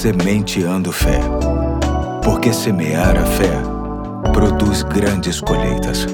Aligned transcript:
Sementeando 0.00 0.90
Fé. 0.92 1.20
Porque 2.24 2.54
semear 2.54 3.18
a 3.18 3.26
fé 3.26 3.52
produz 4.32 4.82
grandes 4.82 5.42
colheitas. 5.42 6.06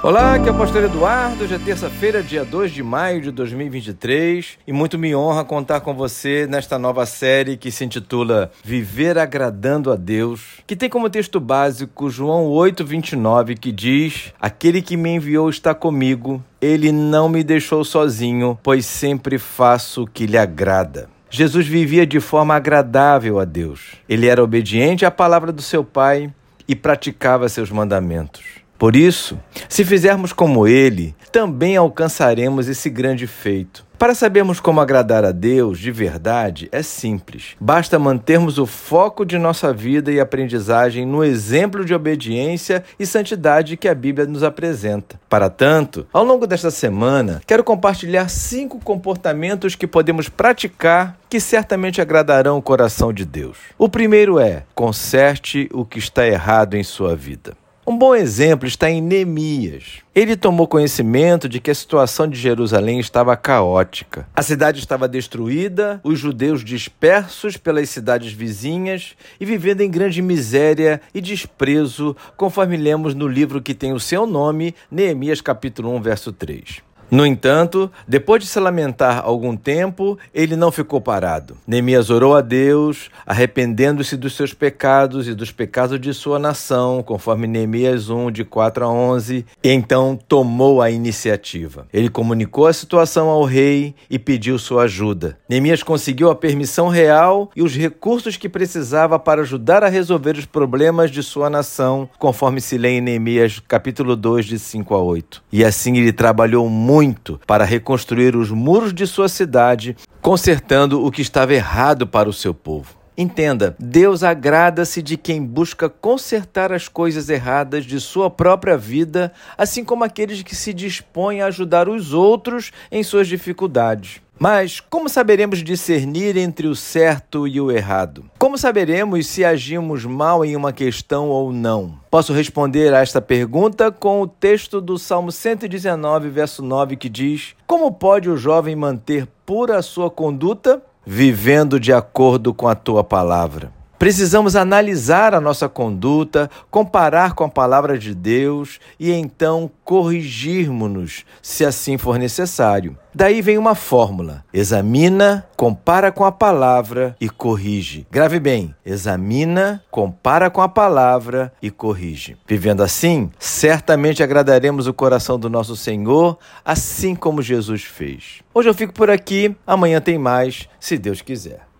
Olá, 0.00 0.36
aqui 0.36 0.48
é 0.48 0.52
o 0.52 0.54
pastor 0.56 0.84
Eduardo. 0.84 1.42
Hoje 1.42 1.56
é 1.56 1.58
terça-feira, 1.58 2.22
dia 2.22 2.44
2 2.44 2.70
de 2.70 2.84
maio 2.84 3.20
de 3.20 3.32
2023 3.32 4.58
e 4.64 4.72
muito 4.72 4.96
me 4.96 5.12
honra 5.12 5.44
contar 5.44 5.80
com 5.80 5.92
você 5.92 6.46
nesta 6.48 6.78
nova 6.78 7.04
série 7.04 7.56
que 7.56 7.72
se 7.72 7.84
intitula 7.84 8.52
Viver 8.62 9.18
Agradando 9.18 9.90
a 9.90 9.96
Deus, 9.96 10.60
que 10.64 10.76
tem 10.76 10.88
como 10.88 11.10
texto 11.10 11.40
básico 11.40 12.08
João 12.08 12.44
8:29, 12.46 13.58
que 13.58 13.72
diz: 13.72 14.32
Aquele 14.40 14.80
que 14.80 14.96
me 14.96 15.16
enviou 15.16 15.50
está 15.50 15.74
comigo, 15.74 16.40
ele 16.60 16.92
não 16.92 17.28
me 17.28 17.42
deixou 17.42 17.84
sozinho, 17.84 18.56
pois 18.62 18.86
sempre 18.86 19.36
faço 19.36 20.04
o 20.04 20.06
que 20.06 20.26
lhe 20.26 20.38
agrada. 20.38 21.08
Jesus 21.30 21.66
vivia 21.66 22.04
de 22.04 22.18
forma 22.18 22.56
agradável 22.56 23.38
a 23.38 23.44
Deus. 23.44 23.92
Ele 24.08 24.26
era 24.26 24.42
obediente 24.42 25.06
à 25.06 25.10
palavra 25.12 25.52
do 25.52 25.62
seu 25.62 25.84
Pai 25.84 26.32
e 26.66 26.74
praticava 26.74 27.48
seus 27.48 27.70
mandamentos. 27.70 28.42
Por 28.80 28.96
isso, 28.96 29.38
se 29.68 29.84
fizermos 29.84 30.32
como 30.32 30.66
ele, 30.66 31.14
também 31.30 31.76
alcançaremos 31.76 32.66
esse 32.66 32.88
grande 32.88 33.26
feito. 33.26 33.84
Para 33.98 34.14
sabermos 34.14 34.58
como 34.58 34.80
agradar 34.80 35.22
a 35.22 35.32
Deus 35.32 35.78
de 35.78 35.92
verdade, 35.92 36.66
é 36.72 36.82
simples. 36.82 37.54
Basta 37.60 37.98
mantermos 37.98 38.56
o 38.56 38.64
foco 38.64 39.26
de 39.26 39.36
nossa 39.36 39.70
vida 39.74 40.10
e 40.10 40.18
aprendizagem 40.18 41.04
no 41.04 41.22
exemplo 41.22 41.84
de 41.84 41.92
obediência 41.92 42.82
e 42.98 43.04
santidade 43.04 43.76
que 43.76 43.86
a 43.86 43.94
Bíblia 43.94 44.26
nos 44.26 44.42
apresenta. 44.42 45.20
Para 45.28 45.50
tanto, 45.50 46.06
ao 46.10 46.24
longo 46.24 46.46
desta 46.46 46.70
semana, 46.70 47.42
quero 47.46 47.62
compartilhar 47.62 48.30
cinco 48.30 48.80
comportamentos 48.82 49.74
que 49.74 49.86
podemos 49.86 50.30
praticar 50.30 51.18
que 51.28 51.38
certamente 51.38 52.00
agradarão 52.00 52.56
o 52.56 52.62
coração 52.62 53.12
de 53.12 53.26
Deus. 53.26 53.58
O 53.76 53.90
primeiro 53.90 54.38
é: 54.40 54.62
conserte 54.74 55.68
o 55.70 55.84
que 55.84 55.98
está 55.98 56.26
errado 56.26 56.74
em 56.74 56.82
sua 56.82 57.14
vida. 57.14 57.59
Um 57.86 57.96
bom 57.96 58.14
exemplo 58.14 58.68
está 58.68 58.90
em 58.90 59.00
Neemias. 59.00 60.00
Ele 60.14 60.36
tomou 60.36 60.68
conhecimento 60.68 61.48
de 61.48 61.58
que 61.58 61.70
a 61.70 61.74
situação 61.74 62.28
de 62.28 62.38
Jerusalém 62.38 63.00
estava 63.00 63.34
caótica. 63.36 64.28
A 64.36 64.42
cidade 64.42 64.78
estava 64.78 65.08
destruída, 65.08 65.98
os 66.04 66.18
judeus 66.18 66.62
dispersos 66.62 67.56
pelas 67.56 67.88
cidades 67.88 68.32
vizinhas 68.32 69.16
e 69.40 69.46
vivendo 69.46 69.80
em 69.80 69.90
grande 69.90 70.20
miséria 70.20 71.00
e 71.14 71.22
desprezo, 71.22 72.14
conforme 72.36 72.76
lemos 72.76 73.14
no 73.14 73.26
livro 73.26 73.62
que 73.62 73.74
tem 73.74 73.94
o 73.94 74.00
seu 74.00 74.26
nome, 74.26 74.74
Neemias 74.90 75.40
capítulo 75.40 75.94
1, 75.96 76.02
verso 76.02 76.32
3. 76.32 76.89
No 77.10 77.26
entanto, 77.26 77.90
depois 78.06 78.40
de 78.40 78.48
se 78.48 78.60
lamentar 78.60 79.22
algum 79.24 79.56
tempo, 79.56 80.16
ele 80.32 80.54
não 80.54 80.70
ficou 80.70 81.00
parado. 81.00 81.56
Neemias 81.66 82.08
orou 82.08 82.36
a 82.36 82.40
Deus, 82.40 83.10
arrependendo-se 83.26 84.16
dos 84.16 84.36
seus 84.36 84.54
pecados 84.54 85.26
e 85.26 85.34
dos 85.34 85.50
pecados 85.50 86.00
de 86.00 86.14
sua 86.14 86.38
nação, 86.38 87.02
conforme 87.02 87.48
Neemias 87.48 88.10
1, 88.10 88.30
de 88.30 88.44
4 88.44 88.84
a 88.84 88.88
11, 88.88 89.44
e 89.62 89.70
então 89.70 90.16
tomou 90.28 90.80
a 90.80 90.88
iniciativa. 90.88 91.88
Ele 91.92 92.08
comunicou 92.08 92.68
a 92.68 92.72
situação 92.72 93.28
ao 93.28 93.42
rei 93.42 93.92
e 94.08 94.16
pediu 94.16 94.56
sua 94.56 94.84
ajuda. 94.84 95.36
Neemias 95.48 95.82
conseguiu 95.82 96.30
a 96.30 96.36
permissão 96.36 96.86
real 96.86 97.50
e 97.56 97.62
os 97.62 97.74
recursos 97.74 98.36
que 98.36 98.48
precisava 98.48 99.18
para 99.18 99.42
ajudar 99.42 99.82
a 99.82 99.88
resolver 99.88 100.36
os 100.36 100.46
problemas 100.46 101.10
de 101.10 101.24
sua 101.24 101.50
nação, 101.50 102.08
conforme 102.20 102.60
se 102.60 102.78
lê 102.78 102.98
em 102.98 103.00
Neemias 103.00 103.60
capítulo 103.66 104.14
2, 104.14 104.46
de 104.46 104.60
5 104.60 104.94
a 104.94 105.02
8. 105.02 105.42
E 105.50 105.64
assim 105.64 105.96
ele 105.96 106.12
trabalhou 106.12 106.68
muito 106.68 106.99
muito 107.00 107.40
para 107.46 107.64
reconstruir 107.64 108.36
os 108.36 108.50
muros 108.50 108.92
de 108.92 109.06
sua 109.06 109.26
cidade, 109.26 109.96
consertando 110.20 111.02
o 111.02 111.10
que 111.10 111.22
estava 111.22 111.54
errado 111.54 112.06
para 112.06 112.28
o 112.28 112.32
seu 112.32 112.52
povo. 112.52 112.94
Entenda, 113.16 113.74
Deus 113.78 114.22
agrada-se 114.22 115.00
de 115.00 115.16
quem 115.16 115.42
busca 115.42 115.88
consertar 115.88 116.70
as 116.70 116.88
coisas 116.88 117.30
erradas 117.30 117.86
de 117.86 117.98
sua 117.98 118.28
própria 118.28 118.76
vida, 118.76 119.32
assim 119.56 119.82
como 119.82 120.04
aqueles 120.04 120.42
que 120.42 120.54
se 120.54 120.74
dispõem 120.74 121.40
a 121.40 121.46
ajudar 121.46 121.88
os 121.88 122.12
outros 122.12 122.70
em 122.92 123.02
suas 123.02 123.26
dificuldades. 123.26 124.20
Mas 124.42 124.80
como 124.80 125.06
saberemos 125.06 125.62
discernir 125.62 126.34
entre 126.34 126.66
o 126.66 126.74
certo 126.74 127.46
e 127.46 127.60
o 127.60 127.70
errado? 127.70 128.24
Como 128.38 128.56
saberemos 128.56 129.26
se 129.26 129.44
agimos 129.44 130.06
mal 130.06 130.42
em 130.42 130.56
uma 130.56 130.72
questão 130.72 131.28
ou 131.28 131.52
não? 131.52 131.96
Posso 132.10 132.32
responder 132.32 132.94
a 132.94 133.00
esta 133.00 133.20
pergunta 133.20 133.92
com 133.92 134.22
o 134.22 134.26
texto 134.26 134.80
do 134.80 134.96
Salmo 134.96 135.30
119, 135.30 136.30
verso 136.30 136.62
9, 136.62 136.96
que 136.96 137.10
diz: 137.10 137.54
Como 137.66 137.92
pode 137.92 138.30
o 138.30 138.36
jovem 138.38 138.74
manter 138.74 139.28
pura 139.44 139.76
a 139.76 139.82
sua 139.82 140.10
conduta? 140.10 140.80
Vivendo 141.04 141.78
de 141.78 141.92
acordo 141.92 142.54
com 142.54 142.66
a 142.66 142.74
tua 142.74 143.04
palavra. 143.04 143.79
Precisamos 144.00 144.56
analisar 144.56 145.34
a 145.34 145.42
nossa 145.42 145.68
conduta, 145.68 146.50
comparar 146.70 147.34
com 147.34 147.44
a 147.44 147.50
palavra 147.50 147.98
de 147.98 148.14
Deus 148.14 148.80
e 148.98 149.12
então 149.12 149.70
corrigirmos-nos, 149.84 151.26
se 151.42 151.66
assim 151.66 151.98
for 151.98 152.18
necessário. 152.18 152.96
Daí 153.14 153.42
vem 153.42 153.58
uma 153.58 153.74
fórmula: 153.74 154.42
examina, 154.54 155.46
compara 155.54 156.10
com 156.10 156.24
a 156.24 156.32
palavra 156.32 157.14
e 157.20 157.28
corrige. 157.28 158.06
Grave 158.10 158.40
bem: 158.40 158.74
examina, 158.86 159.84
compara 159.90 160.48
com 160.48 160.62
a 160.62 160.68
palavra 160.68 161.52
e 161.60 161.70
corrige. 161.70 162.38
Vivendo 162.48 162.82
assim, 162.82 163.30
certamente 163.38 164.22
agradaremos 164.22 164.86
o 164.86 164.94
coração 164.94 165.38
do 165.38 165.50
nosso 165.50 165.76
Senhor, 165.76 166.38
assim 166.64 167.14
como 167.14 167.42
Jesus 167.42 167.82
fez. 167.82 168.40
Hoje 168.54 168.70
eu 168.70 168.74
fico 168.74 168.94
por 168.94 169.10
aqui, 169.10 169.54
amanhã 169.66 170.00
tem 170.00 170.16
mais, 170.16 170.66
se 170.80 170.96
Deus 170.96 171.20
quiser. 171.20 171.68